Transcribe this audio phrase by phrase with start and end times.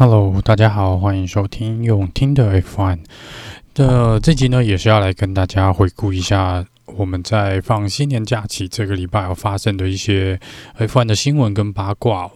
[0.00, 3.00] Hello，大家好，欢迎收听用听的 F1
[3.74, 10.38] 的这集呢，也是要来跟大家回顾一下我们在放新年假期这个礼拜有发生的一些
[10.76, 12.30] F One 的新闻跟八卦。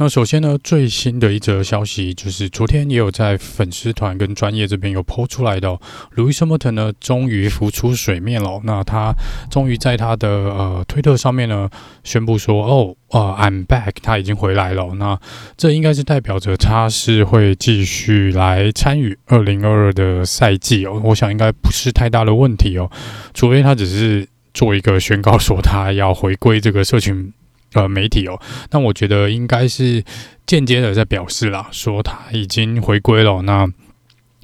[0.00, 5.80] 那首先呢，最新的一则消息就是昨天也有在粉丝团跟专业这边有 po 出来的哦
[6.14, 8.60] ，Lewis Hamilton 呢终于浮出水面了。
[8.62, 9.12] 那他
[9.50, 11.68] 终于在他的呃推特上面呢
[12.04, 14.94] 宣布说，哦，呃，I'm back，他已经回来了。
[14.94, 15.18] 那
[15.56, 21.02] 这应该是代表着他是会继续来参与二零二二的赛季哦。
[21.06, 22.88] 我想应该不是太大的问题哦，
[23.34, 27.32] 除非他只是做一个宣告说他要回归这个社群。
[27.74, 28.40] 呃，媒体哦，
[28.70, 30.02] 那我觉得应该是
[30.46, 33.42] 间接的在表示啦，说他已经回归了。
[33.42, 33.68] 那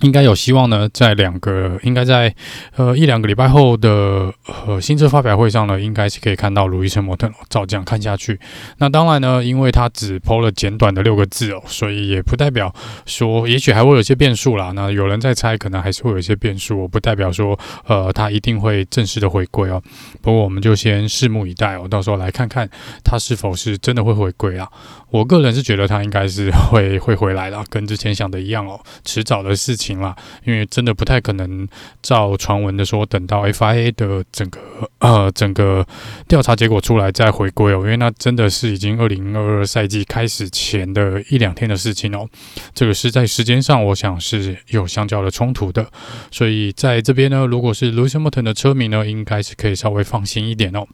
[0.05, 2.33] 应该有希望呢，在两个应该在
[2.77, 4.33] 呃一两个礼拜后的
[4.67, 8.39] 呃新车发表会上呢，应该是可以看到路易斯·汉密尔顿照这样看下去。
[8.79, 12.73] 那当然呢，因为他只抛了简短的六个字哦，所以也不代表
[13.07, 14.73] 说，也许还会有些变数啦。
[14.73, 19.83] 那有人在猜，可能还是会有一些变数，我不代表说呃他一定会正式的回归哦。
[20.21, 22.69] 不过我们就先拭目以待哦，到时候来看看
[23.03, 24.69] 他是否是真的会回归啊。
[25.11, 29.94] 我个人是觉得他应该是会会回来了，跟之前想的一样哦，迟早的事情。
[29.95, 30.15] 行了，
[30.45, 31.67] 因为真的不太可能
[32.03, 34.59] 照传闻的说，等到 FIA 的整个
[34.99, 35.87] 呃整个
[36.29, 42.29] 调查结果出来再回归哦，因为那真的是已经二零二二赛季开始前的一两天的事情哦，
[42.75, 45.87] 这个是在时间上我想是有相较的冲突的，
[46.31, 50.87] 所以在这边呢，如果是 Lewis Hamilton 的车迷呢，应该是可以稍微放心一点哦。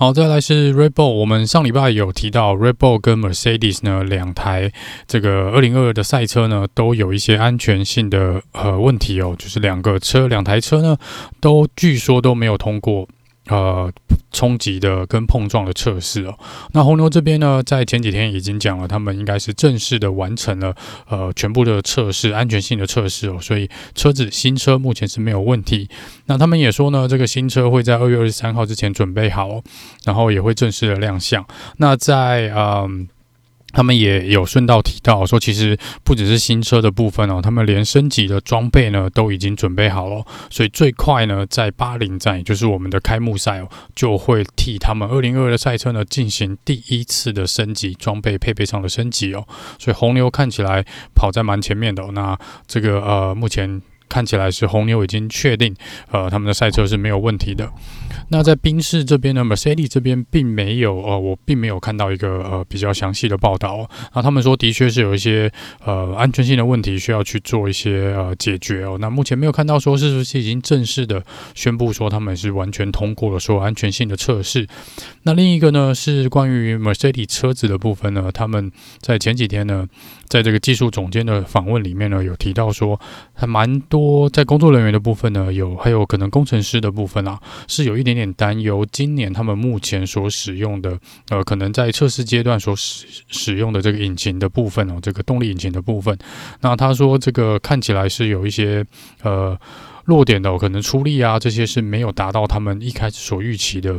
[0.00, 1.10] 好，再来是 Red Bull。
[1.10, 4.72] 我们上礼拜有提到 Red Bull 跟 Mercedes 呢两台
[5.06, 10.96] 这个二零二二的赛车呢，都有一些安全性的呃问题哦，就是两个车两台车呢
[11.38, 13.06] 都据说都没有通过。
[13.50, 13.92] 呃，
[14.32, 16.38] 冲击的跟碰撞的测试哦。
[16.72, 20.74] 那红牛这边呢，在前几天已经讲了，他们应该是正式的完成了
[21.08, 23.38] 呃全部的测试，安全性的测试哦。
[23.40, 25.88] 所以车子新车目前是没有问题。
[26.26, 29.60] 那他们也说呢，这个新车会在二月二十三号之前准备好，
[30.04, 31.44] 然后也会正式的亮相。
[31.78, 33.08] 那在嗯。
[33.72, 49.46] 他们也有顺道提到说，其实不只是新车的部分哦，他们连升级的装备呢都已经准备好了，所以最快呢在巴林站，也就是我们的开幕赛哦，就会替他们二零二二的赛车呢进行第一次的升级装备配备上的升级哦，
[49.78, 53.82] 所以红牛看起来跑在蛮前面的，那这个呃目前。
[54.10, 55.74] 看起来是红牛已经确定，
[56.10, 57.70] 呃，他们的赛车是没有问题的。
[58.28, 63.88] 那在宾士这边呢，Mercedes 这边并没有，呃，我并没有看到一个呃比较详细的报道。
[64.14, 65.50] 那他们说的确是有一些
[65.84, 68.98] 呃安全性的问题需要去做一些呃解决哦。
[69.00, 74.66] 那目前没有看到说是不是已经正式的宣布说他们是完全通过了说安全性的测试。
[75.22, 79.86] 那另一个呢是关于 Mercedes 车子的部分呢，他们在前几天呢，
[80.28, 83.00] 在这个技术总监的访问里面呢，有提到说
[83.40, 84.28] 还蛮多。
[84.28, 88.86] 在工作人员的部分呢，有还有可能工程师的部分啊，是有一点点担忧。
[88.92, 90.98] 今年他们目前所使用的，
[91.30, 96.14] 呃，可能在测试阶段所使使用的这个引擎的部分哦，这个动力引擎的部分，
[96.60, 98.84] 那他说这个看起来是有一些
[99.22, 99.58] 呃
[100.04, 103.98] 弱点的，可能出力啊这些是没有达到他们一开始所预期的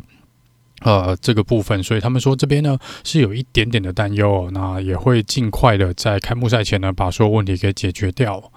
[0.81, 8.51] 呃这个部分，所以他们说这边呢是有一点点的担忧哦，那也会尽快的在开幕赛前呢把所有问题给解决掉。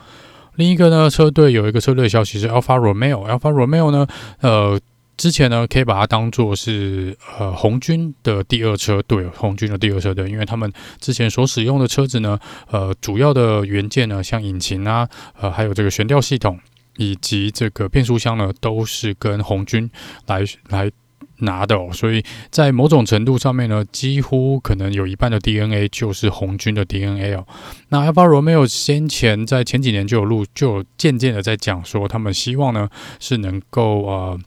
[0.56, 4.06] 另一个呢，车队有一个车队的消息是 Alpha Romeo，Alpha Romeo 呢，
[4.40, 4.80] 呃，
[5.16, 12.38] 之前呢可以把它当做是呃红军的第二车队，红军的第二车队，因为他们之前所使用的车子呢，
[12.70, 15.08] 呃，主要的元件呢，像引擎啊，
[15.40, 16.58] 呃，还有这个悬吊系统
[16.96, 19.90] 以及这个变速箱呢，都是跟红军
[20.26, 20.90] 来来。
[21.38, 27.46] 拿的哦，所以在某种程度上面呢，几乎可能有一半的 DNA 就是红军的 DNA 哦。
[27.88, 32.88] 那 Alfa Romeo 先前在前几年就有录，就有渐渐的在讲说，他们希望呢
[33.20, 34.38] 是能够呃。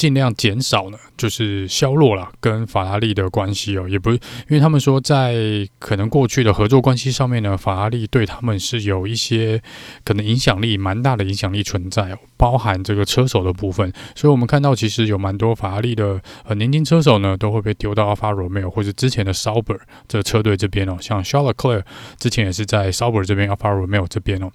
[0.00, 4.16] 尽量减少呢，就是削弱了跟法拉利的关系哦，也不是
[4.48, 9.62] 因为他们说在可能过去的合作关系上面呢，法拉利对他们是有一些
[10.02, 21.82] 可能影响力蛮大的影响力存在哦，包含这个车手的部分，所以我们看到其实有蛮多法拉利的呃年轻车手呢，都会被丢到 Alfa Romeo 或者之前的 saber 这车队这边哦，像 chaleck
[22.18, 24.50] 之前也是在 saber 这边 Alfa Romeo 这边哦，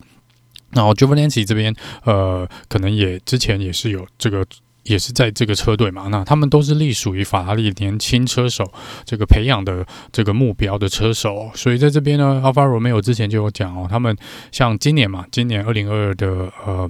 [0.71, 1.71] 然后 Giovinazzi 这边
[2.03, 4.43] 呃可能也之前也是有这个。
[4.85, 8.63] 也是在这个车队嘛，那他们都是隶属于法拉利年轻车手
[9.03, 14.15] 这个培养的这个目标的车手，所以在这边呢，Alfa Romeo 之前就有讲哦，他们
[14.51, 16.89] 像今年嘛，今年二零二二的呃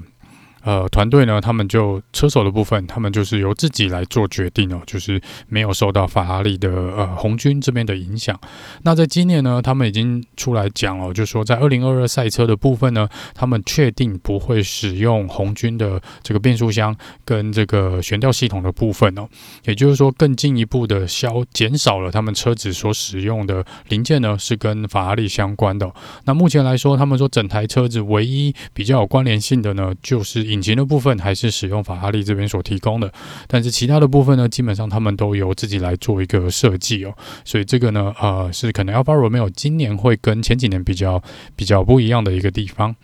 [0.65, 8.37] 呃团队呢，他们就车手的部分，他们就是由自己来做决定哦，就是没有受到法拉利的呃红军这边的影响。
[8.81, 19.29] 那在今年呢，他们已经出来讲了，就说在二零二二赛车的部分呢，他们确定不会使用红军的这个变速箱跟这个悬吊系统的部分哦，
[19.65, 25.93] 也就是说更进一步的消减少了他们车子所使用的零件呢，是跟法拉利相关的。
[26.25, 33.11] 那目前来说，他们说整台车子唯一比较有关联性的呢，就是引擎的部分还是使用法拉利这边所提供的，
[33.47, 37.13] 但是其他的部分呢，基本上他们都由自己来做一个设计哦。
[37.43, 41.21] 所以这个呢，呃，是可能 Alfa Romeo 今年会跟前几年比较
[41.55, 42.95] 比较不一样的一个地方。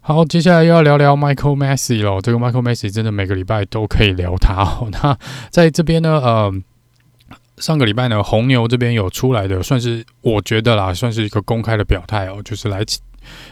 [0.00, 2.20] 好，接下来又要聊聊 Michael Masi 了。
[2.20, 4.88] 这个 Michael Masi 真的每个礼拜都可以聊他哦。
[5.02, 5.16] 那
[5.50, 6.52] 在这边呢，呃。
[7.58, 12.84] 上个礼拜呢，红牛这边有出来的，算是我觉得啦，算是一个公开的表态哦，就是来。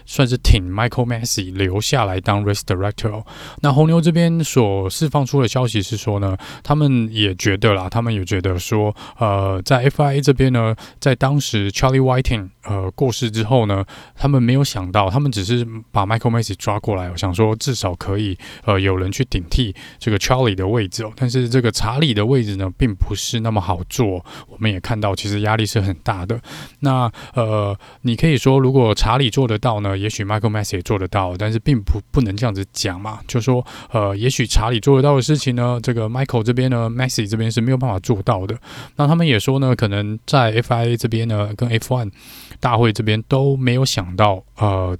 [0.04, 3.24] 算是挺 Michael Masi 留下来当 Race Director。
[3.62, 13.84] 那红牛这边所释放出的消息是说呢，他们也觉得啦，他们也觉得说，呃，在 FIA 这边呢，在当时 Charlie Whiting 呃过世之后呢，
[14.14, 21.12] 他们没有想到，他们只是把 Michael Masi 抓过来，我想说至少可以呃有人去顶替这个 Charlie 的位置哦。
[21.16, 24.24] 但是这个查理的位置呢，并不是那么好做。
[24.48, 26.40] 我们也看到，其实压力是很大的。
[26.80, 29.98] 那呃，你可以说，如果查理做得到到呢？
[29.98, 33.18] 也许 Michael Masi 也做得到，但是并不不能这样子讲嘛。
[33.26, 38.56] 就说呃，也许查理做得到的事情呢，这个 Michael 这边呢，Masi 这边是没有办法做到的。
[38.94, 42.12] 那他们也说呢，可能在 FIA 这边呢，跟 F1
[42.60, 44.96] 大会这边都没有想到，呃，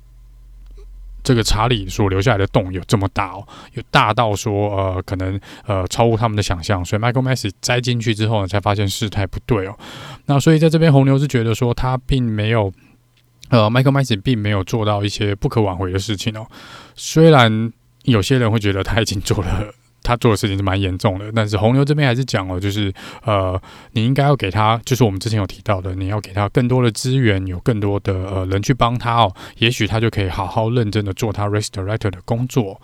[1.22, 6.84] 这个查理所留下来的洞有这么大哦，有大到说呃，可能呃超乎他们的想象。
[6.84, 9.78] 所以 Michael Masi 栽进去之后呢，才发现事态不对哦。
[10.24, 12.72] 那所以在这边红牛是觉得说他并没有。
[13.50, 16.46] 呃，Michael Masi 并没有做到一些不可挽回的事情哦。
[16.94, 17.72] 虽然
[18.04, 19.72] 有些人会觉得他已经做了，
[20.02, 22.92] 他做的事情是蛮严重的，但是红牛这边还是讲了，就是
[23.24, 23.60] 呃，
[23.92, 32.80] 你应该要给他，就是我们之前有提到的，你要给他更多的资源，有更多的呃人去帮他哦，也许他就可以好好认真的做他 Race Director 的工作。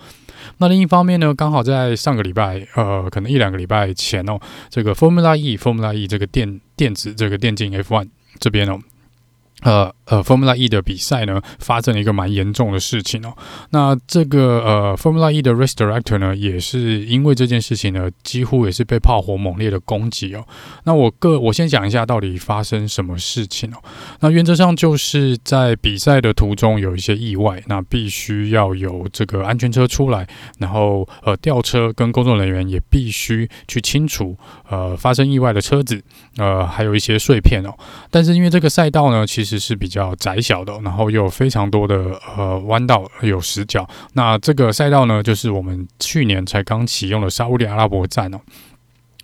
[0.59, 4.39] 那另一方面呢，刚好在上个礼拜，呃，可能一两个礼拜前哦，
[4.69, 8.09] 这个 Formula E Formula E 这个电电子这个电竞 F1
[8.41, 8.81] 这边哦。
[9.63, 13.37] 呃呃，Formula E 的比赛呢，发生了一个蛮严重的事情哦。
[13.71, 20.45] 那这个呃，Formula E 的 Race Director 呢，也是因为这件事情呢，几乎也是被炮火猛烈的攻击哦。
[20.85, 23.77] 那我个我先讲一下到底发生什么事情哦。
[24.21, 30.27] 那原则上就是在比赛的途中有一些意外，那必须要有这个安全车出来，
[30.59, 34.35] 然后呃吊车跟工作人员也必须去清除
[34.71, 36.03] 呃发生意外的车子，
[36.39, 37.73] 呃还有一些碎片哦。
[38.11, 43.87] 但是因为这个赛道呢，其实其实是比比较窄小的，然后又有非常多的呃弯道有死角。
[44.15, 48.41] 那这个赛道呢，就是我们去年才刚启用的沙乌地阿拉伯站哦，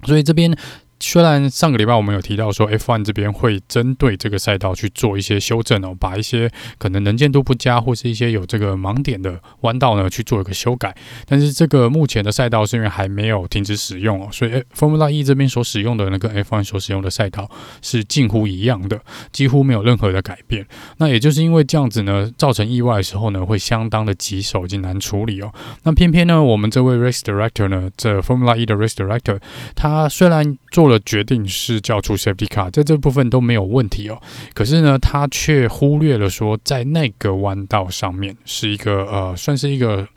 [0.04, 0.54] 所以这边。
[1.00, 10.94] 虽然上个礼拜我们有提到说，F1 这边会针对这个赛道去做一些修正哦，把一些可能能见度不佳或是一些有这个盲点的弯道呢去做一个修改，
[11.26, 17.48] 但是这个目前的赛道是因为还没有停止使用哦，所以 Formula E 这边所使用的那个 F1 所使用的赛道
[17.80, 20.66] 是近乎一样的，几乎没有任何的改变。
[20.98, 25.52] 那也就是因为这样子呢，造成意外的时候呢，会相当的棘手以及难处理哦。
[25.84, 29.38] 那偏偏呢，我们这位 Race Director 呢，这 Formula E 的 Race Director，
[29.76, 34.20] 他虽然做的决定是叫出 Safety Car，在这部分都没有问题哦。
[34.54, 40.08] 可是呢，他却忽略了说，在那个弯道上面是一个呃，算是一个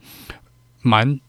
[0.82, 1.20] 蛮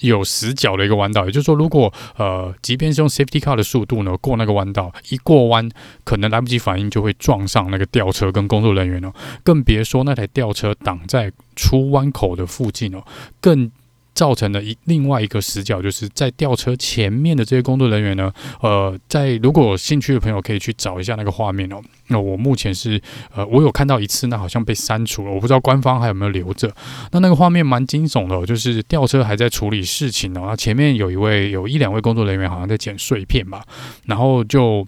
[0.00, 1.26] 有死角的一个弯道。
[1.26, 5.68] 也就是说，如果呃，即便是用 Safety Car 的速度呢，过那个弯道，一过弯
[6.04, 9.12] 可能来不及反应，就会撞上那个吊车跟工作人员哦。
[9.42, 13.04] 更别说那台吊车挡在出弯口的附近哦，
[13.40, 13.70] 更。
[14.14, 21.76] 造成了一另外一个死角，就是在吊车前面的这些工作人员呢，呃，在如果有兴趣的朋友可以去找一下那个画面哦。
[22.08, 23.00] 那我目前是
[23.34, 26.70] 呃，我有看到一次，那好像被删除了，我不知道官方还有没有留着。
[27.12, 33.62] 那那个画面蛮惊悚的，就是吊车还在处理事情哦，那前面有一位有一两位工作人员好像在捡碎片吧，
[34.06, 34.86] 然后就。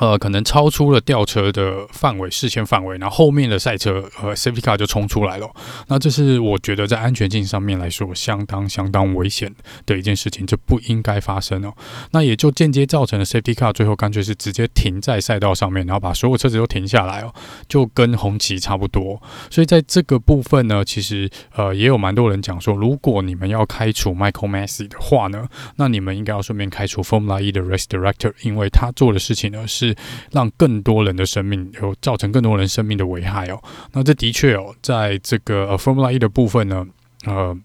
[0.00, 5.50] 呃，可能超出了吊车的范围，视线范围，然后后面的赛车和 Safety Car 就冲出来了。
[5.88, 9.52] 那这是我觉得在安全性上面来说，相当相当危险
[9.86, 11.74] 的一件事情，这不应该发生哦。
[12.12, 17.34] 那也就间接造成了 Safety Car 最后干脆是直接停在赛道上面，然后把所有车子都停下来哦，
[17.66, 19.20] 就跟红旗差不多。
[19.50, 29.87] 所以在这个部分呢，其实呃也有蛮多人讲说，如果你们要开除 Michael Masi 的话呢，那你们应该要顺便开除 Formula E 的 Race Director，因为他做的事情呢是。
[30.32, 33.62] 让更多人的生命有造成更多人生命的危害哦。
[33.92, 36.86] 那这的确哦，在这个呃 Formula E 的部分呢，
[37.24, 37.56] 呃，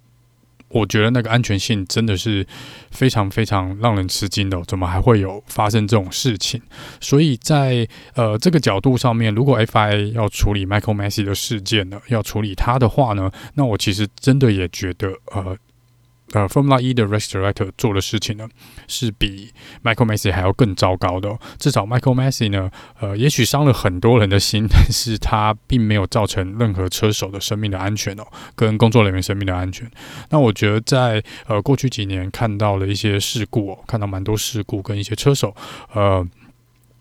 [0.70, 2.46] 我觉得那个安全性真的是
[2.92, 6.62] 非常非常让人吃惊的，怎么还会有发生这种事情？
[7.00, 15.58] 所以在呃这个角度上面，如果 FIA 要处理 Michael Masi 的事件呢，要处理他的话呢，那我其实真的也觉得呃。
[16.33, 18.47] 呃，Formula E 的 Race Director 做的事情呢，
[18.87, 19.51] 是比
[19.83, 21.37] Michael Masi 还要更糟糕的。
[21.57, 28.23] 至少 Michael Masi 呢，呃，也许伤了很多人的心，但是他并没有造成任何车手的生命的安全哦，
[28.55, 29.89] 跟工作人员生命的安全。
[30.29, 35.55] 那我觉得在呃过去几年看到了一些事故哦，看到蛮多事故跟一些车手
[35.93, 36.27] 呃。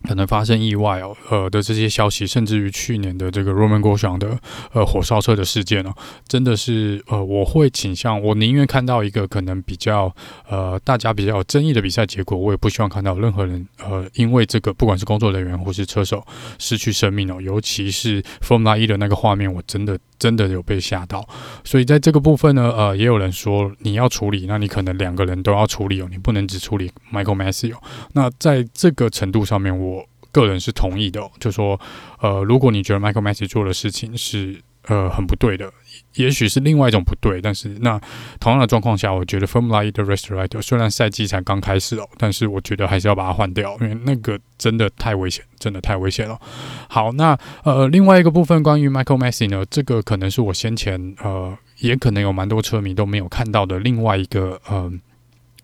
[0.02, 4.38] 可能发生意外哦，呃的这些消息，甚至于去年的这个 Roman Grosjean 的
[4.72, 5.94] 呃火烧车的事件哦，
[6.26, 10.14] 真的是呃我会倾向，我宁愿看到一个可能比较
[10.48, 16.24] 呃大家比较有争议的比赛结果，我也不希望看到任何人呃因为这个不管是工作人员或是车手
[16.58, 21.24] 失去生命哦，尤其是 Formula E 的那个画面，我真的真的有被吓到，
[21.62, 27.78] 所以在这个部分呢，呃也有人说你要处理，那你可能两个人都要处理哦，你不能只处理 Michael Masi 哦，
[28.14, 29.91] 那在这个程度上面我。
[30.32, 31.78] 个人是同意的，就说，
[32.20, 35.70] 呃，如果你觉得 Michael Masi 做的事情是呃很不对的，
[36.14, 38.00] 也许是另外一种不对，但是那
[38.40, 46.40] 同样的状况下，我觉得 Formula E 的 Race Director 虽然赛季才刚开始哦，但是我觉得还是要把它换掉，因为那个真的太危险，真的太危险了。
[46.88, 54.90] 好，那呃另外一个部分关于 Michael Masi 呢，这个可能是我先前呃也可能有蛮多车迷都没有看到的另外一个呃。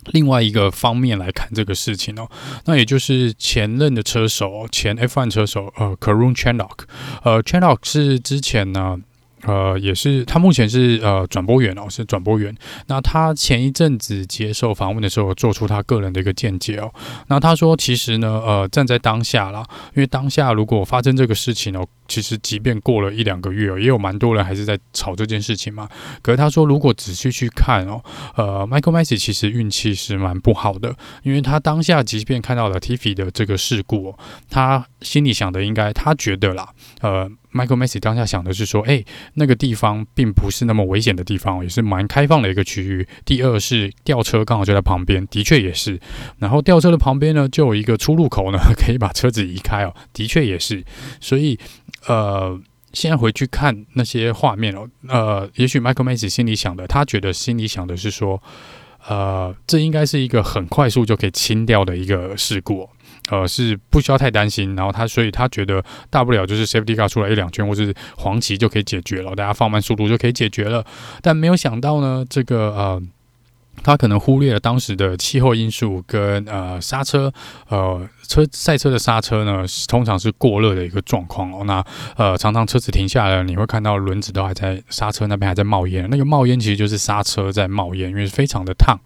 [0.07, 2.29] 另外一个方面来看这个事情哦，
[2.65, 6.81] 那也就是前任的车手，前 F1 车手，呃，Karun Chandhok，
[7.23, 8.99] 呃，Chandhok 是之前呢。
[9.49, 12.55] 呃，也是，他目前是呃转播员哦，是转播员。
[12.87, 16.93] 那他前一阵子接受访问的时候，做出他个人的一个见解哦。
[17.29, 19.65] 那他说，其实呢，呃，站在当下啦，
[19.95, 25.89] 因为当下如果发生这个事情哦，其实即便过了一两个月哦，也有蛮多人还是在吵这件事情嘛。
[26.21, 28.03] 可是他说，如果仔细去看哦，
[28.37, 34.19] 呃，Michael Masi 其实运气是蛮不好的，因为他当下即便看到了 Latifi 的这个事故哦，
[34.51, 36.69] 他心里想的应该，他觉得啦，
[37.01, 37.31] 呃。
[37.53, 43.07] Michael Masi 当下想的是说，哎、那个地方并不是那么危险的地方，也是蛮开放的一个区域。
[43.25, 45.99] 第二是吊车刚好就在旁边，的确也是。
[46.39, 50.85] 然后吊车的旁边呢，就有一个出入口呢， 可以把车子移开哦，的确也是。
[51.21, 51.59] 所以，
[52.07, 52.61] 呃，
[52.93, 58.43] 现在回去看那些画面哦，呃，也许 Michael Masi 心里想的，他觉得心里想的是说，
[59.07, 62.89] 呃，这应该是一个很快速就可以清掉的一个事故。
[63.29, 70.85] 呃，是不需要太担心，然后他所以他觉得大不了就是 safety car 出来一两圈，或是黄旗就可以解决了，大家放慢速度就可以解决了。
[71.23, 73.03] 但没有想到呢，这个呃。
[73.81, 77.33] 他可能忽略了当时的气候因素跟呃刹车，
[77.69, 81.65] 呃车赛车的刹车呢，通常是过热的一个状况哦。
[81.65, 81.83] 那
[82.17, 88.97] 呃常常车子停下来，你会看到轮子都还在刹车那边还在冒烟，那个冒烟其实就是刹车在冒烟，因为非常的烫。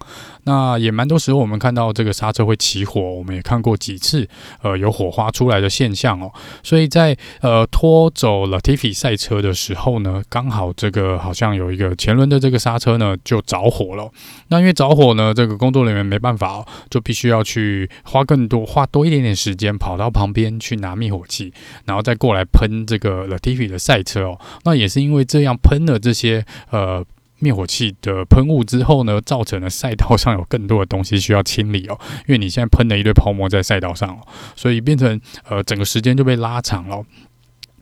[0.45, 4.29] 那也蛮多时候我们看到这个刹车会起火，我们也看过几次
[4.61, 6.33] 呃有火花出来的现象哦。
[6.65, 14.11] 所以在呃拖走了 Latifi 赛车的时候呢，刚好这个好像有一个前轮的这个刹车呢就着火了。
[14.49, 21.53] 那因为着火呢，这个工作人员没办法哦，就必须要去花更多、花多一点点时间，跑到旁边去拿灭火器，
[21.85, 24.41] 然后再过来喷这个 Latifi 的赛车哦。
[24.65, 27.05] 那也是因为这样喷了这些呃
[27.39, 31.99] 灭火器的喷雾之后呢，造成了赛道上有更多的东西需要清理哦。
[32.27, 34.21] 因为你现在喷了一堆泡沫在赛道上哦，
[34.55, 37.05] 所以变成呃整个时间就被拉长了。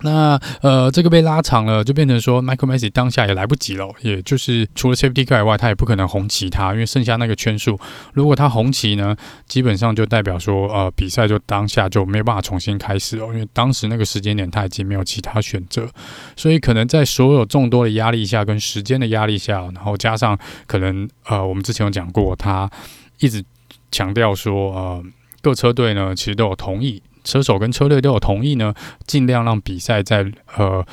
[0.02, 7.78] 那呃，这个被拉长了，就变成说，Michael Masi 当下也来不及了，也就是除了 Safety Car 以外，他也不可能红旗他，因为剩下那个圈数，
[8.14, 9.14] 如果他红旗呢，
[9.47, 15.88] 基本上就代表说，呃，比赛就当下就没有办法重新开始哦，因为当时那个时间点他已经没有其他选择，
[16.37, 22.71] 所以可能在所有众多的压力下，跟时间的压力下，然后加上可能呃，我们之前有讲过，他
[23.19, 23.45] 一直
[23.90, 25.04] 强调说，呃，
[25.42, 27.02] 各车队呢其实都有同意。
[27.25, 28.75] 车手跟车队都有同意呢，
[29.07, 30.85] 尽量让比赛在呃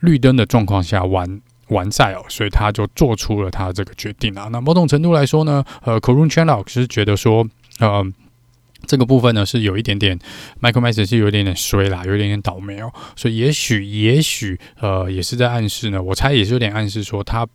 [0.00, 4.48] 绿灯的状况下完完赛哦，所以他就做出了他这个决定啊。
[4.52, 7.46] 那某种程度来说呢，呃，Karun Chandhok 是觉得说，
[7.80, 8.04] 呃，
[8.86, 10.18] 这个部分呢是有一点点
[10.60, 17.46] ，Michael Masi 是有一点点衰啦，有一点点倒霉哦，所以也许也许呃也是在暗示呢，我猜也是有点暗示说他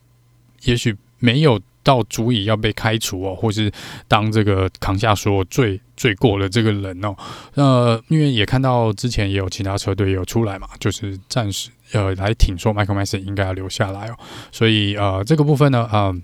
[0.64, 1.60] 也许没有。
[1.84, 3.72] 到足以要被开除哦，或是
[4.08, 7.16] 当这个扛下所有罪罪过的这个人哦，
[7.56, 14.16] 呃，因为也看到之前也有其他车队有出来嘛，就是暂时呃来挺说 Michael Masi 应该要留下来哦，
[14.52, 16.22] 所以呃这个部分呢，嗯、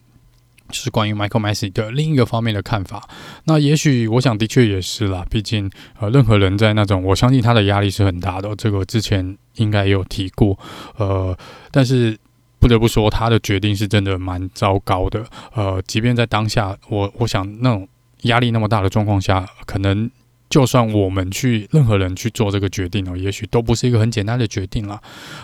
[0.69, 3.09] 就是关于 Michael Masi 的另一个方面的看法。
[3.45, 5.67] 那也许我想的确也是啦，毕竟
[5.99, 10.59] 呃任何人在那种，我相信他的压力是很大的，这个之前应该也有提过，
[10.97, 11.35] 呃，
[11.71, 12.15] 但是。
[12.67, 15.25] 不得不说，他的决定是真的蛮糟糕的。
[15.53, 17.87] 呃，即便在当下，我我想那种
[18.23, 20.11] 压力那么大的状况下，可能。
[20.49, 24.97] 就算我们去任何人去做这个决定哦，也许都不是一个很简单的决定了。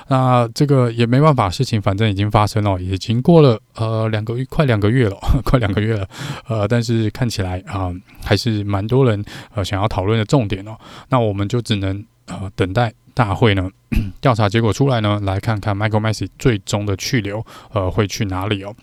[0.07, 6.07] 那这个也没办法，事情反正已经发生了，已经过了呃两个月，快两个月了， 快两个月了。
[6.47, 7.91] 呃，但是看起来啊、
[8.23, 9.21] 还是蛮多人
[9.53, 10.77] 呃想要讨论的重点哦。
[11.09, 13.69] 那我们就只能呃等待大会呢
[14.21, 18.75] 调查结果出来呢，来看看 Michael Masi 最终的去留呃会去哪里哦。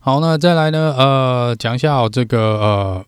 [0.00, 3.04] 好，那再来呢呃讲一下、哦、这个呃。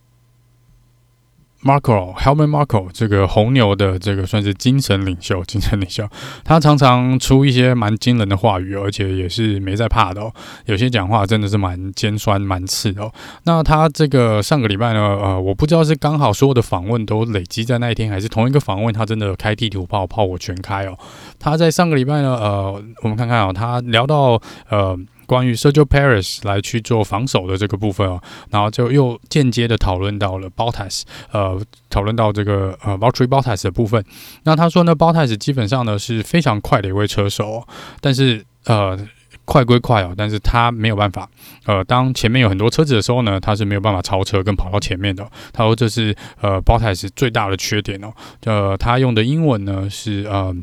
[1.68, 6.08] Marco Helmut Marko 这个红牛的这个算是精神领袖，精神领袖，
[6.42, 10.32] 他常常出一些蛮惊人的话语，而且也是没在怕的哦。
[10.64, 13.12] 有些讲话真的是蛮尖酸、蛮刺的哦。
[13.44, 20.96] 那他这个上个礼拜呢，呃，我不知道是刚好所有的访问都累积在那一天，还是同一个访问他真的开地图炮，炮火全开哦。
[21.38, 24.98] 他在上个礼拜呢，呃，我们看看哦，他聊到呃。
[25.28, 28.18] 关于 Sergio Perez 来去做防守的这个部分哦，
[28.50, 34.02] 然后就又间接的讨论到了 Bottas，呃，讨论到这个呃 Valtteri Bottas 的部分。
[34.44, 37.68] 那他说呢，Bottas 基本上呢是非常快的一位车手，
[38.00, 38.98] 但是呃
[39.44, 41.28] 快归快哦，但是他没有办法，
[41.66, 45.30] 呃，当前面有很多车子的时候呢，他是没有办法超车跟跑到前面的。
[45.52, 48.14] 他说这是呃 Bottas 最大的缺点哦，
[48.46, 50.56] 呃，他用的英文呢是呃。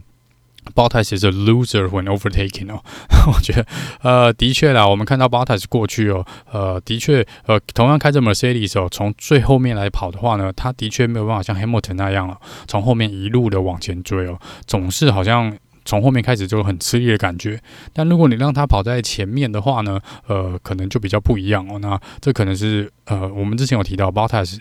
[0.74, 2.82] Bottas is a loser when overtaking 哦，
[3.34, 3.66] 我觉得
[4.02, 15.56] 呃的确啦，我们看到 Bottas 过去哦，呃的确呃同样开着 Mercedes 哦，从最后面来跑的话呢，他的确没有办法像 Hamilton 那样了，从后面一路的往前追哦，总是好像
[15.86, 17.62] 从后面开始就很吃力的感觉。
[17.94, 21.78] 但如果你让他跑在前面的话呢，呃可能就比较不一样哦。
[21.80, 24.58] 那这可能是呃我们之前有提到 Bottas。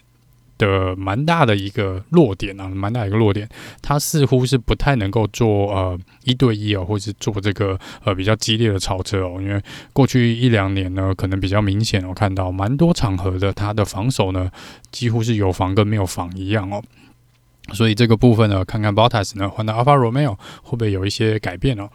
[0.58, 3.48] 的蛮大的一个弱点啊，蛮大一个弱点，
[3.82, 14.50] 他似乎是不太能够做呃一对一哦，或是做这个呃比较激烈的超车哦，因为过去一两年呢，可能比较明显，我看到蛮多场合的他的防守呢，
[14.90, 16.82] 几乎是有防跟没有防一样哦，
[17.72, 21.88] 所以这个部分呢，看看 Bottas 呢换到 Alpha Romeo 会不会有一些改变哦。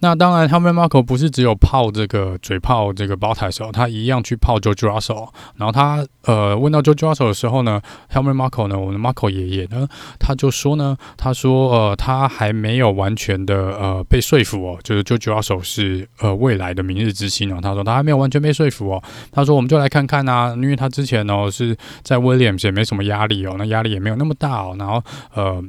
[0.00, 5.28] 那当然，Helmut Marko 不是只有泡这个嘴炮这个 Bottas 他一样去泡 George Russell。
[5.56, 7.80] 然后他呃问到 George Russell 的时候呢
[8.12, 17.60] ，Helmut Marko 呢，我们的 Marco 爷爷呢，他就说呢，他说呃他还没有完全的呃被说服哦，就是 George Russell 是呃未来的明日之星哦。
[17.62, 19.02] 他说他还没有完全被说服哦。
[19.32, 24.76] 他说我们就来看看啊，因为他之前呢是在 Williams 也没什么压力哦，那压力也没有那么大哦。
[24.78, 25.02] 然后
[25.34, 25.62] 呃，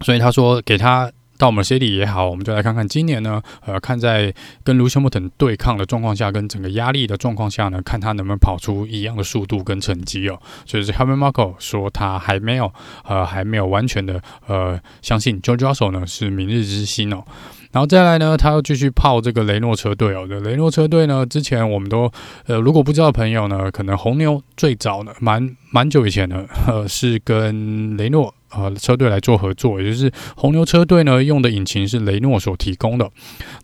[0.00, 1.10] 所以他说给他。
[1.38, 10.40] 到 Mercedes 也好，我们就来看看今年呢，呃，看在跟 Lewis Hamilton 对抗的状况下，跟整个压力的状况下呢，看他能不能跑出一样的速度跟成绩哦。
[10.64, 12.72] 所以是 Helmut Marko 说他还没有，
[13.04, 17.24] 呃，还没有完全的呃相信 George Russell 呢是明日之星哦。
[17.72, 20.26] 然后再来呢，他要继续泡这个雷诺车队哦。
[20.26, 22.10] 的雷诺车队呢，之前我们都
[22.46, 28.32] 呃，如果不知道朋友呢，可能红牛最早呢，蛮蛮久以前呢，呃，是跟雷诺。
[28.56, 33.10] 呃，车队来做合作，也就是红牛车队呢用的引擎是雷诺所提供的。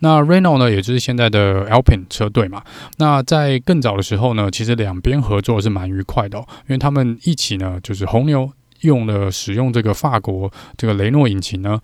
[0.01, 2.63] 那 Renault 呢，也就是现在的 Alpine 车队嘛。
[2.99, 8.51] 那在更早的时候呢，其实两边合作是蛮愉快的，因为他们一起呢，就是红牛。
[8.83, 11.81] 用了使用这个法国这个雷诺引擎呢，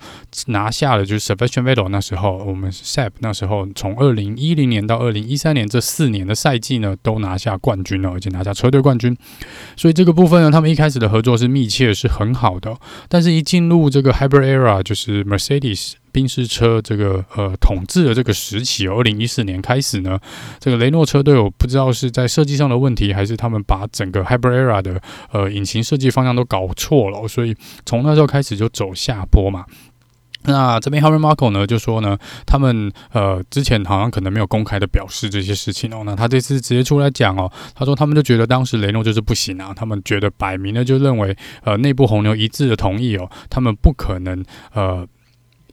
[0.47, 9.17] 拿下了就是 Sebastian Vettel 那时候，我们 Seb 那时候从二零一零年到二零一三年这四年的赛季呢，都拿下冠军了，而且拿下车队冠军。
[9.77, 12.77] 所以这个部分呢，他们一开始的合作是密切，是很好的。
[13.09, 15.95] 但是，一进入这个 Hybrid Era，就是 Mercedes。
[16.13, 20.19] 宾士车这个呃统治的这个时期，二零一四年开始呢，
[20.59, 25.01] 这个雷诺车队我不知道是在设计上的问题，还是他们把整个 Hyper Era 的
[25.33, 29.65] 呃引擎设计方向都搞错了，所以从那时候开始就走下坡嘛。
[30.45, 32.17] 那这边 Harvey Marko 呢就说呢，
[32.47, 44.43] 他们呃之前好像可能没有公开的表示这些事情哦，那他这次直接出来讲哦，他说他们就觉得当时雷诺就是不行啊，他们觉得摆明了就认为呃内部红牛一致的同意哦，他们不可能
[44.73, 45.07] 呃。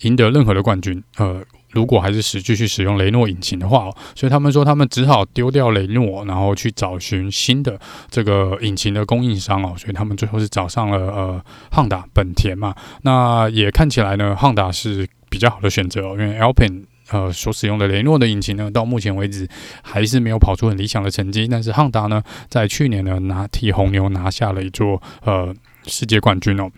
[0.01, 7.79] 赢得任何的冠军，呃，如果还是使继续使用雷诺引擎的话，哦，所以他们说他们只好丢掉雷诺，然后去找寻新的
[8.09, 19.47] 这个引擎的供应商哦，所以他们最后是找上了呃汉达本田嘛，那也看起来呢，汉达是比较好的选择哦，因为 Alpine 呃所使用的雷诺的引擎呢，到目前为止
[19.81, 25.53] 还是没有跑出很理想的成绩，但是汉达呢，在去年呢拿替红牛拿下了一座呃
[25.85, 26.69] 世界冠军哦。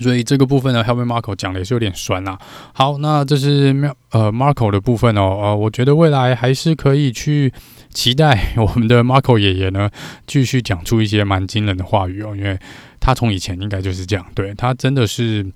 [0.00, 2.38] 所以这个部分呢，Helmut Marko 讲的也是有点酸啦。
[2.72, 5.38] 好，那这是呃 Marko 的部分哦。
[5.42, 7.52] 呃，我觉得未来还是可以去
[7.90, 9.90] 期待我们的 Marko 爷爷呢，
[10.26, 12.34] 继续讲出一些蛮惊人的话语哦。
[12.34, 12.58] 因为
[13.00, 15.46] 他从以前应该就是这样，对他真的是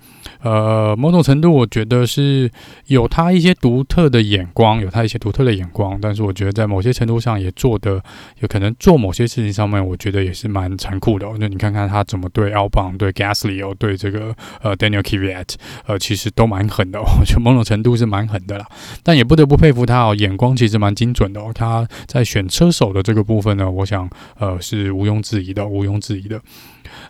[0.46, 2.48] 呃，某种程度我觉得是
[2.86, 8.00] 有他一些独特的眼光，有他一些独特的眼光，但是我觉得在某些程度上也做的
[8.38, 11.26] 有可能做某些事情上面，我觉得也是蛮残酷的。
[11.40, 14.32] 那你看看他怎么对 Albon、对 Gasly 哦，对这个
[14.62, 15.54] 呃 Daniel Kvyat，
[15.86, 18.64] 呃，其实都蛮狠的，我觉得某种程度是蛮狠的啦。
[19.02, 21.50] 但也不得不佩服他哦，眼光其实蛮精准的哦。
[21.52, 26.40] 他在选车手的这个部分呢，我想呃是毋庸置疑的，毋庸置疑的。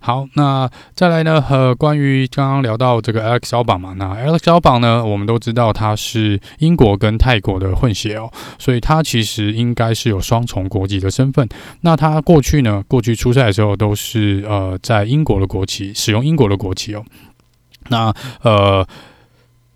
[0.01, 1.45] 好，那再来呢？
[1.51, 11.49] 呃，关于刚刚聊到这个 Alex Albon 嘛，那 Alex Albon 呢，我们都知道他是英国跟泰国的混血哦，所以他其实应该是有双重国籍的身份。
[11.81, 17.05] 那他过去呢，过去出赛的时候都是呃在英国的国旗，使用英国的国旗哦。
[17.89, 18.87] 那呃。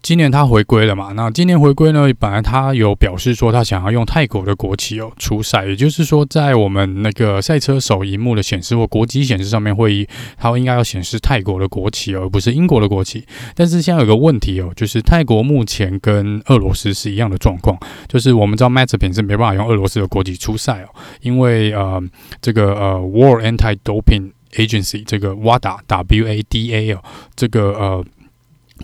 [0.02, 1.12] 今年他回归了嘛？
[1.14, 2.08] 那今年回归呢？
[2.18, 10.08] 本来他有表示说他想要用泰国的国旗哦出赛，也就是说在我们那个赛车手荧幕的显示或国籍显示上面会议，
[10.38, 13.24] 他应该要显示泰国的国旗而不是英国的国旗。
[13.54, 20.88] 但是现在有个问题哦，就是泰国目前跟俄罗斯是一样的状况，就是我们知道 Mazepin 是没办法用俄罗斯的国旗出赛哦，
[21.20, 22.02] 因为呃
[22.40, 27.02] 这个呃 World Anti-Doping Agency 这个 WADA W A D A 哦
[27.36, 28.04] 这个呃。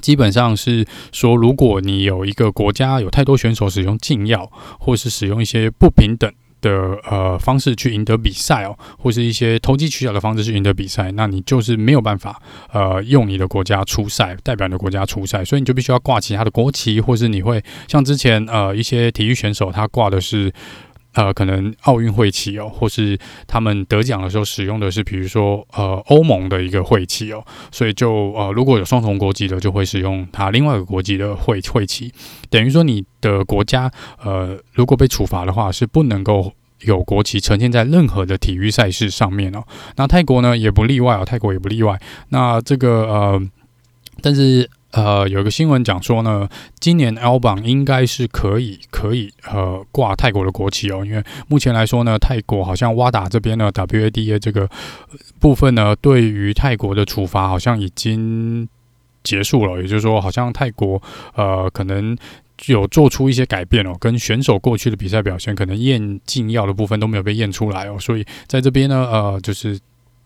[0.06, 12.40] 基本上是说，如果你有一个国家有太多选手使用禁药，或是使用一些不平等的呃方式去赢得比赛哦，或是一些投机取巧的方式去赢得比赛，那你就是没有办法
[12.72, 20.52] 呃用你的国家出赛，代表你的国家出赛，所以你就必须要挂其他的国旗，或是你会像之前呃一些体育选手他挂的是。
[21.16, 32.12] 呃，可能奥运会旗哦，或是他们得奖的时候使用的是，比如说呃欧盟的一个会旗哦，所以就呃如果有双重国籍的，就会使用他另外一个国籍的会会旗，
[32.50, 33.90] 等于说你的国家
[34.22, 36.52] 呃如果被处罚的话，是不能够
[36.82, 39.64] 有国旗呈现在任何的体育赛事上面哦。
[39.96, 41.98] 那泰国呢也不例外哦，泰国也不例外。
[42.28, 43.42] 那这个呃，
[44.20, 44.68] 但是。
[44.96, 46.48] 呃，有一个新闻讲说呢，
[46.80, 54.66] 今年 L 榜应该是可以可以呃挂泰国的国旗哦，因为目前来说呢，泰国好像 WADA 这边呢 WADA 这个
[55.38, 58.66] 部分呢，对于泰国的处罚好像已经
[59.22, 61.02] 结束了，也就是说，好像泰国
[61.34, 62.16] 呃可能
[62.64, 69.78] 有做出一些改变哦，跟选手过去的比赛表现，可能验禁药的部分都没有被验出来哦，所以在这边呢，呃，就是。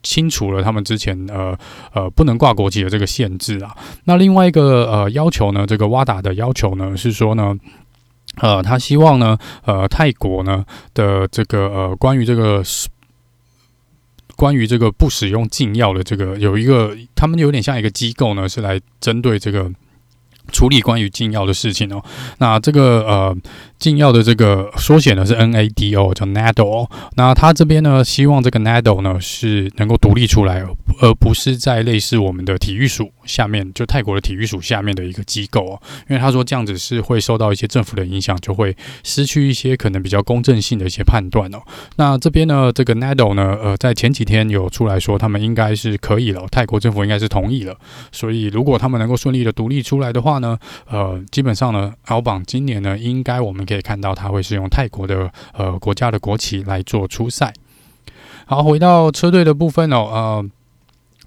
[0.02, 1.58] 清除了他们之前呃
[1.92, 7.56] 呃不能挂国籍的这个限制啊，那另外一个呃要求呢，这个瓦达的要求呢是说呢，
[8.36, 12.62] 呃他希望呢呃泰国呢的这个呃关于这个
[14.36, 19.70] 关于这个不使用禁药的这个有一个他们有点像一个机构呢是来针对这个
[20.50, 22.02] 处理关于禁药的事情哦，
[22.38, 23.36] 那这个呃。
[23.80, 26.86] 禁药的这个缩写呢是 NADO，叫 NADO。
[27.16, 30.62] 那他这边呢，希望这个 NADO 呢是能够独立出来，
[31.00, 35.80] 而不是在类似我们的体育署下面，就泰国的体育署下面的一个机构哦。
[36.10, 41.62] 因为他说这样子是会受到一些政府的影响，就会失去一些可能比较公正性的一些判断哦。
[41.96, 47.74] 那这边呢，这个 NADO 呢，呃，在前几天有出来说，他们应该是可以了，泰国政府应该是同意了。
[48.12, 53.60] 所以如果他们能够顺利的独立出来的话呢，呃，基本上呢澳网今年呢，应该我们。
[53.70, 57.52] 可以看到，它会是用泰国的呃国家的国旗来做初赛。
[58.46, 60.50] 好，回到车队的部分哦，呃，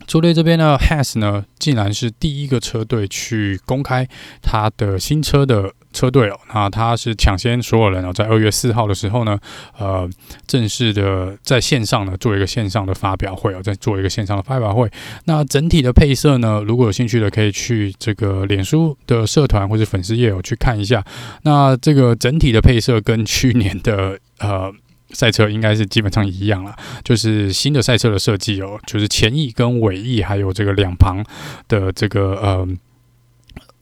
[0.06, 4.06] 车队这边呢，Has 呢，竟然是第一个车队去公开
[4.42, 5.72] 他的新车的。
[5.94, 9.40] 车队哦，那他是抢先所有人哦，在二月四号的时候呢，
[9.78, 10.10] 呃，
[10.48, 14.92] 正式的在线上呢做一个线上的发表会哦，在做一个线上的发表会。
[15.26, 21.04] 那整体的配色呢，如果有兴趣的，可以去这个脸书的社团或者粉丝页有去看一下。
[21.44, 24.74] 那这个整体的配色跟去年的呃
[25.12, 31.24] 赛车应该是基本上一样了，就是新的赛车的设计哦，就是前翼跟尾翼还有这个两旁
[31.68, 32.68] 的这个呃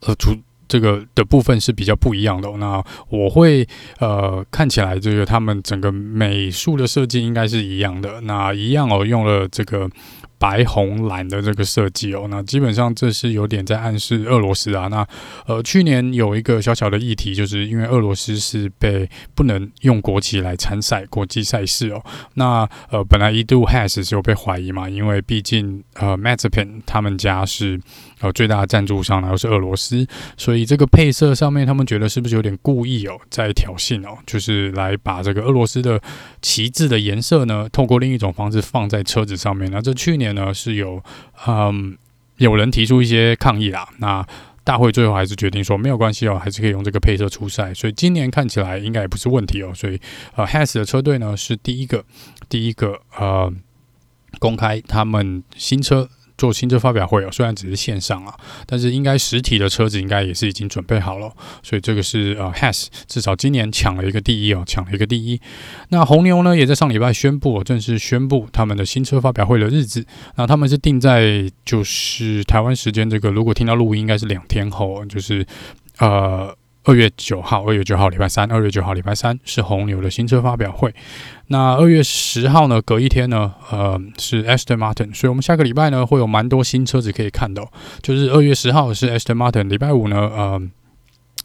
[0.02, 0.36] 呃主。
[0.71, 2.49] 这个的部分是比较不一样的。
[2.57, 3.67] 那我会
[3.99, 8.21] 呃看起来这个他们整个美术的设计应该是一样的。
[8.21, 9.89] 那一样哦，用了这个。
[10.41, 14.88] 白红蓝的这个设计哦，那基本上这是有点在暗示俄罗斯啊。
[14.88, 15.07] 那
[15.45, 22.03] 呃，去年有一个小小的议题，就是因为俄罗斯是被不能用国旗来参赛国际赛事哦。
[22.34, 27.79] 那呃，本来一度 has 是有被怀疑嘛，因为毕竟呃 Mazepin 他们家是
[28.21, 36.01] 呃最大的赞助商，然后是俄罗斯，所以这个配色上面他们觉得是不是有点故意哦，在挑衅哦，就是来把这个俄罗斯的
[36.41, 39.69] 旗帜的颜色呢，透过另一种方式放在车子上面。
[39.69, 40.31] 那这去年。
[40.31, 41.03] 呢是有
[41.45, 41.97] 嗯
[42.38, 44.25] 有人提出一些抗议啦，那
[44.63, 49.99] 大会最后还是决定说没有关系哦，还是可以用这个配色出赛，所以今年看起来应该也不是问题哦，所以
[50.38, 52.05] 呃，Has 的车队呢是第一个
[52.47, 53.51] 第一个呃
[54.39, 56.07] 公开他们新车
[56.41, 58.34] 做新车发表会哦，虽然只是线上啊，
[58.65, 65.39] 但是应该实体的车子应该也是已经准备好了，所以这个是呃，Has 至少今年抢了一个第一哦，抢了一个第一。
[65.89, 70.04] 那红牛呢，也在上礼拜宣布，正式宣布他们的新车发表会的日子，
[70.36, 75.45] 那他们是定在就是台湾时间这个，如果听到录音，应该是两天后，就是
[75.99, 76.56] 呃。
[76.84, 80.94] 二月九号，二月九号礼拜三，二月九号礼拜三是红牛的新车发表会。
[81.48, 82.82] 那二月十号呢？
[82.82, 83.54] 隔一天呢？
[83.72, 87.72] 呃，是 Aston Martin，所以我们下个礼拜呢会有蛮多新车子可以看到。
[88.02, 90.62] 就是二月十号是 Aston Martin，礼拜五呢，呃。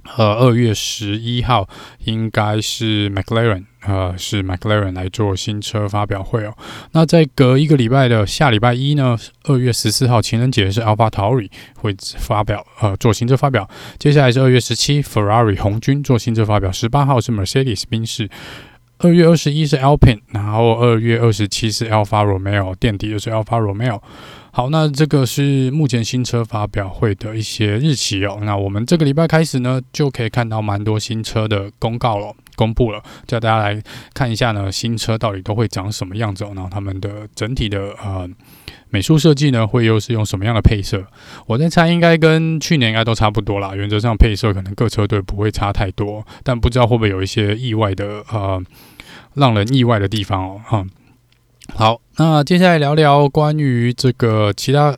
[0.08, 1.68] 和，二月十一号
[2.04, 6.54] 应该是 McLaren，呃，是 McLaren 来做新车发表会哦。
[6.92, 13.68] 那在隔一个礼拜的下礼拜一呢，二月十四号情人节是 AlphaTauri 会发表，呃，做新车发表。
[13.98, 16.70] 接下来是二月十七，Ferrari 红军做新车发表。
[16.72, 18.28] 十八号是 Mercedes 宾士。
[18.98, 24.00] 二月二十一是 Alpine，然后二月二十七是 Alfa Romeo，垫底的是 Alfa Romeo。
[24.52, 28.38] 好，那这个是目前新车发表会的一些日期哦。
[28.40, 33.80] 那我们这个礼拜开始呢，就可以看到蛮多新车的公告了，公布了，叫大家来
[34.12, 36.52] 看一下呢，新车到底都会长什么样子哦。
[36.54, 38.28] 然后他们的整体的呃
[38.90, 41.04] 美术设计呢，会又是用什么样的配色？
[41.46, 43.74] 我在猜，应该跟去年应该都差不多啦。
[43.74, 48.60] 原则上配色可能各车队不会差太多，但不知道会不会有一些意外的呃
[49.34, 50.60] 让人意外的地方哦。
[50.64, 50.86] 哈。
[51.74, 54.96] 好，那接下来聊聊关于这个其他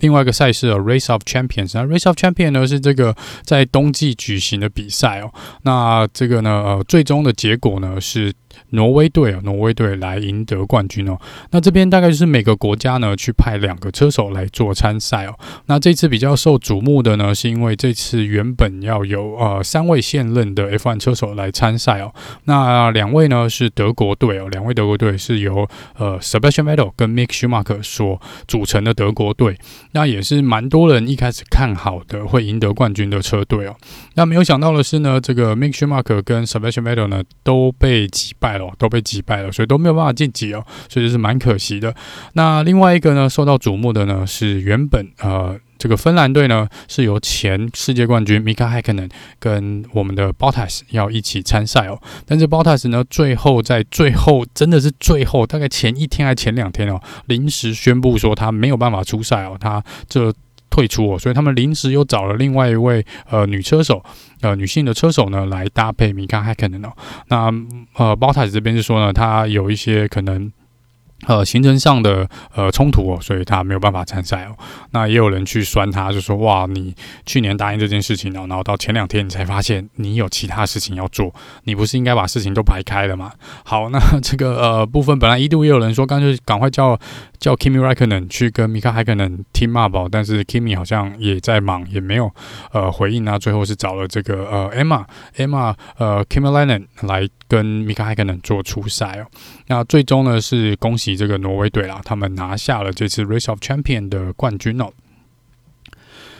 [0.00, 1.72] 另外一个赛事哦，Race of Champions。
[1.74, 5.32] 那 Race of Champions 呢是这个在冬季举行的比赛哦。
[5.62, 8.32] 那这个呢，呃，最终的结果呢是。
[8.70, 11.16] 挪威队啊，挪威队来赢得冠军哦。
[11.52, 15.34] 那这边大概就是每个国家呢去派两个车手来做参赛哦。
[15.66, 22.12] 那这次比较受瞩目的呢，是因为这次原本要有呃三位现任的 F1 车手来参赛哦。
[22.44, 29.56] 那两位呢是德国队哦，两位德国队是由呃 Sebastian Vettel 跟 Mick Schumacher 所组成的德国队。
[29.92, 33.76] 那也是蛮多人一开始看好的会赢得冠军的车队哦。
[34.14, 38.55] 那没有想到的是呢，这个 Mick Schumacher 跟 Sebastian Vettel 呢都被击败。
[38.78, 41.94] 都被击败了，所以都没有办法晋级哦，所以是蛮可惜的。
[42.34, 60.32] 那另外一个呢，受到瞩目的呢是原本呃这个芬兰队呢是由前世界冠军 Mika Häkkinen 跟我们的 Bottas 要一起参赛哦，但是 Bottas 呢最后在最后真的是最后大概前一天还前两天哦，临时宣布说他没有办法出赛哦，他这。
[60.76, 64.04] 退出哦，所以他们临时又找了另外一位呃女车手，
[64.42, 66.92] 呃女性的车手呢来搭配米卡海肯的呢。
[67.28, 67.50] 那
[67.94, 70.52] 呃，包塔这边是说呢，他有一些可能。
[71.26, 74.56] 呃，行程上的呃冲突哦，所以他没有办法参赛哦。
[74.90, 83.32] 那也有人去酸他，就说哇，你去年答应这件事情哦，然后到前两天你才发现你有其他事情要做，你不是应该把事情都排开了吗？
[83.64, 86.98] 好，那 这个呃部分本来一度也有人说，干脆赶快叫
[87.38, 92.30] 叫 Kimi Räikkönen 去跟 Mika Häkkinen team up，但是 Kimi 好像也在忙，也没有
[92.72, 93.38] 呃回应啊。
[93.38, 95.04] 最后是找了这个呃 Emma
[95.36, 99.26] Emma 呃 Kymäläinen 来跟 Mika Häkkinen 做初赛哦。
[99.68, 101.16] 那最终呢是恭喜。
[101.16, 104.90] 这个挪威队啦，他们拿下了这次 Race of Champion 的冠军哦。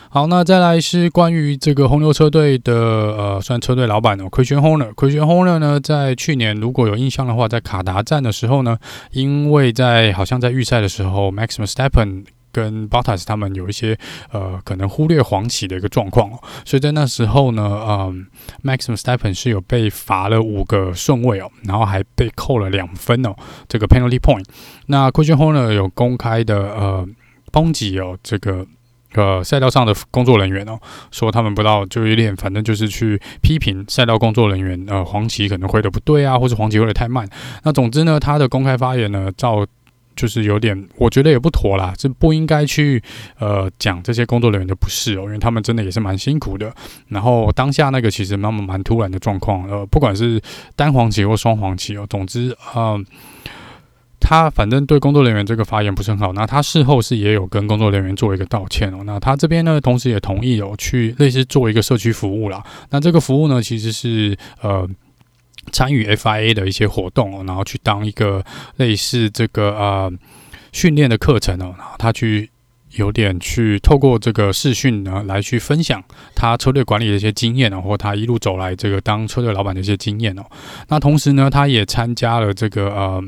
[0.08, 8.78] 好，那再来是关于这个红牛车队的呃，算车队老板哦，Christian Horner，Christian Horner 呢，在去年如果有印象的话，在卡达站的时候呢，
[9.10, 12.24] 因为在好像在预赛的时候，Max Verstappen
[12.56, 13.98] 跟 Bottas 他们有一些
[14.32, 18.26] 呃可能忽略黄旗的一个状况哦，所以在那时候呢，嗯
[18.64, 23.36] ，Maxim Steppen 是有被罚了五个顺位哦，然后还被扣了两分哦，
[23.68, 24.46] 这个 penalty point。
[24.86, 27.06] 那 Christian Horner 有公开的呃
[27.52, 28.66] 抨击哦，这个
[29.12, 30.78] 呃赛道上的工作人员哦，
[31.10, 37.28] 说他们不知道就有点反正就是去批评赛道工作人员呃黄旗可能挥的不对啊，或者黄旗挥的太慢。
[37.64, 39.66] 那总之呢，他的公开发言呢，照。
[40.16, 43.00] 就是有点，我觉得也不妥啦，这不应该去
[43.38, 46.74] 呃讲这些工作人员的不是哦，因为他们真的也是蛮辛苦的。
[47.08, 50.40] 然后当下那个其实蛮蛮突然的状况，呃，不管是
[50.74, 53.04] 单黄旗或双黄旗哦，总之啊、呃，
[54.18, 56.32] 他反正对工作人员这个发言不是很好。
[56.32, 59.02] 那他事后是也有跟工作人员做一个道歉哦。
[59.04, 62.64] 那他这边呢，同时也同意有去类似做一个社区服务啦。
[62.90, 64.88] 那这个服务呢，其实是呃。
[65.72, 68.44] 参与 FIA 的一些活动哦，然后去当一个
[68.76, 70.12] 类似这个呃
[70.72, 72.50] 训练的课程哦，然后他去
[72.92, 76.02] 有点去透过这个视讯呢来去分享
[76.34, 80.42] 他车队管理的一些经验哦，或他一路走来这个当车队老板的一些经验哦。
[80.88, 83.22] 那同时呢，他也参加了这个呃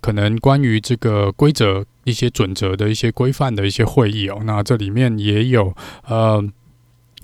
[0.00, 4.40] 可能关于这个规则一些准则的一些规范的一些会议哦。
[4.44, 5.74] 那这里面也有
[6.06, 6.42] 呃。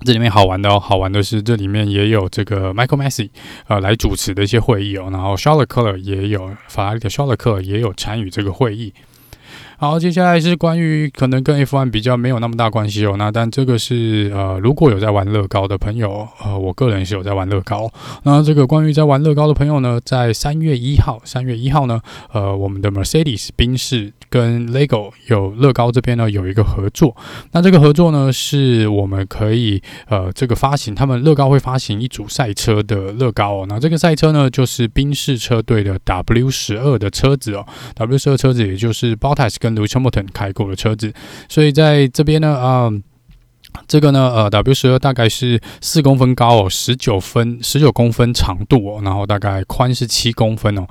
[0.03, 3.29] 这里面好玩的哦，好玩的是这里面也有这个 Michael Masi
[3.67, 8.93] 呃来主持的一些会议哦，然后 Charles Leclerc 也有法拉利的 Charles Leclerc 也有参与这个会议。
[9.77, 13.15] 好，接下来是关于可能跟 F1 比较没有那么大关系哦。
[13.17, 17.91] 那但这个是呃，如果有在玩乐高的朋友，呃，我个人是有在玩乐高。
[18.21, 21.99] 那这个关于在玩乐高的朋友呢，在三月一号，三月一号呢，
[22.31, 27.15] 呃，我们的 Mercedes 宾士跟 LEGO 有乐高这边呢有一个合作。
[27.51, 33.65] 那这个合作呢，是我们可以呃这个发行，他们乐高会发行一组赛车的乐高哦。
[33.67, 37.65] 那这个赛车呢，就是宾士车队的 W 十二的车子哦
[37.95, 41.13] ，W 十二车子也就是 Bottas 跟 Lewis Hamilton 开过的车子，
[41.49, 42.89] 所以在这边呢，啊、
[43.87, 50.87] 这个呢，呃，W 十二大概是四公分高哦，十九分十九公分长度哦，然后大概宽是七公分哦，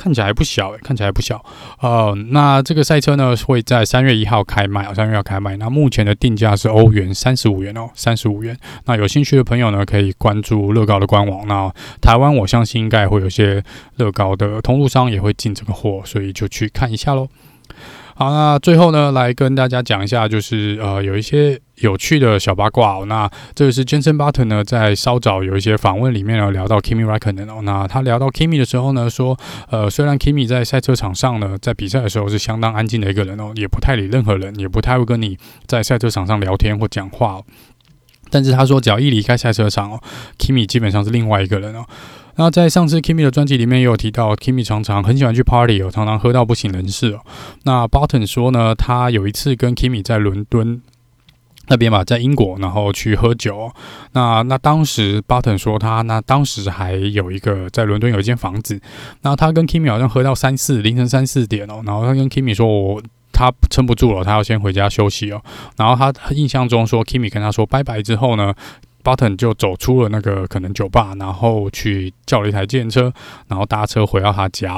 [0.00, 1.44] 看起来还不小，看起来不小，
[1.82, 8.56] 呃，那这个赛车呢会在三月一号开卖，三月要开卖，那目前的定价是欧元三十五元哦，三十五元。
[8.86, 11.46] 那有兴趣的朋友呢，可以关注乐高的官网。
[11.46, 13.62] 那台湾我相信应该会有些
[13.96, 17.28] 乐高的通路商也会进这个货，所以就去看一下喽。
[18.20, 23.06] 好，那最后呢，来跟大家讲一下，就是呃，有一些有趣的小八卦哦。
[23.06, 27.62] 那这个是 Jenson Button 呢，在稍早有一些访问里面呢，聊到 Kimi Räikkönen 哦。
[27.62, 29.38] 那他聊到 Kimi 的时候呢，说，
[29.70, 37.40] 呃，虽然 Kimi 在赛车场上呢，在比赛的时候是相当安静的一个人哦，也不太理任何人，也不太会跟你在赛车场上聊天或讲话。
[38.28, 40.00] 但是他说，只要一离开赛车场哦
[40.38, 41.86] ，Kimi 基本上是另外一个人哦。
[42.40, 47.20] 那在上次 Kimi 的专辑里面也有提到，Kimi 常常很喜欢去 party 哦，常常喝到不省人事哦。
[47.64, 50.80] 那 Button 说呢，他有一次跟 Kimi 在伦敦
[51.68, 53.70] 那边嘛，在英国，然后去喝酒。
[54.12, 58.80] 那那当时 Button 说他那当时还有一个在伦敦有一间房子，
[59.20, 63.02] 那他跟 Kimi 好像喝到三四凌晨三四点哦，然后他跟 Kimi 说我
[63.34, 65.42] 他撑不住了，他要先回家休息哦。
[65.76, 68.54] 然后他印象中说 Kimi 跟他说拜拜之后呢。
[69.02, 73.12] Button 就走出了那个可能酒吧，然后去叫了一台电车，
[73.48, 74.74] 然后搭车回到他家。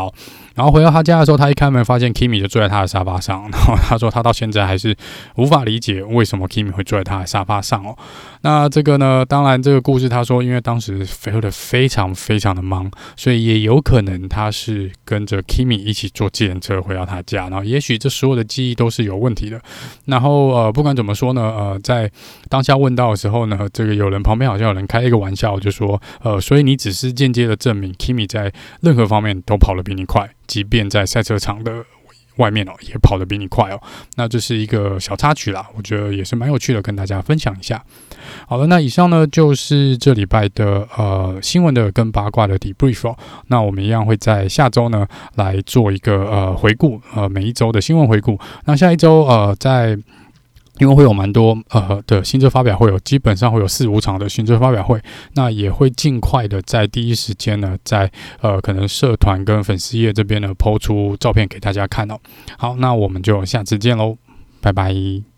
[0.55, 3.43] 然后回到他家的时候，他一开门发现 Kimi 就坐在他的沙发上。
[3.51, 4.97] 然后他说他到现在还是
[5.37, 7.97] 无法理解为什么 Kimi 会坐在他的沙发上哦。
[8.43, 17.49] 那这个呢，当然这个故事他说，因为当时飞得非常非常的忙，所以也有可能他是跟着 Kimi 一起坐计程车回到他家。
[17.49, 19.61] 然后也许这所有的记忆都是有问题的。
[20.07, 22.11] 然后呃，不管怎么说呢，呃，在
[22.49, 30.29] 当下问到的时候呢，这个有人旁边好像有人开一个玩笑，就说呃，所以你只是间接的证明 Kimi 在任何方面都跑得比你快。
[30.47, 31.85] 即便在赛车场的
[32.37, 33.81] 外面哦，也跑得比你快哦。
[34.17, 37.83] 那这是一个小插曲啦，我觉得也是蛮有趣的，跟大家分享一下。
[38.47, 43.17] 好了，那以上呢就是这礼拜的呃新闻的跟八卦的 debrief 哦。
[43.49, 48.39] 那我们一样会在下周呢来做一个呃回顾，呃每一周的新闻回顾。
[48.65, 49.99] 那下一周呃在。
[50.83, 55.01] 因为会有蛮多呃的新车发表会，有基本上会有四五场的新车发表会，
[55.35, 62.19] 那也会尽快的在第一时间呢，在呃可能社团跟粉丝页这边呢抛出照片给大家看哦。
[62.59, 64.17] 好，那我们就下次见喽，
[64.61, 65.32] 拜拜。